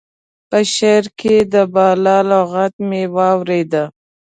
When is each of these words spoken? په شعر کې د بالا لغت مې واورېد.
په 0.49 0.59
شعر 0.73 1.05
کې 1.19 1.35
د 1.53 1.55
بالا 1.73 2.17
لغت 2.31 2.73
مې 2.87 3.03
واورېد. 3.15 3.73